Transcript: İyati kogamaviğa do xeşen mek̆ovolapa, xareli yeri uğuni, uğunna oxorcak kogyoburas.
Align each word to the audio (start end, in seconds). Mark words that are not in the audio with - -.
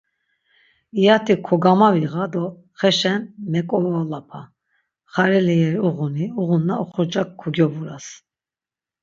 İyati 0.99 1.33
kogamaviğa 1.45 2.25
do 2.33 2.45
xeşen 2.79 3.21
mek̆ovolapa, 3.51 4.41
xareli 5.13 5.55
yeri 5.61 5.79
uğuni, 5.87 6.25
uğunna 6.41 6.75
oxorcak 6.83 7.29
kogyoburas. 7.39 8.05